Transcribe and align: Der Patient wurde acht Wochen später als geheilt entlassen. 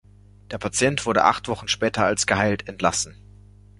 Der 0.49 0.57
Patient 0.57 1.05
wurde 1.05 1.25
acht 1.25 1.47
Wochen 1.47 1.67
später 1.67 2.03
als 2.03 2.25
geheilt 2.25 2.67
entlassen. 2.67 3.15